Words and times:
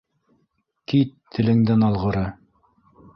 —Кит, 0.93 1.11
телеңдән 1.37 1.85
алғыры. 1.91 2.25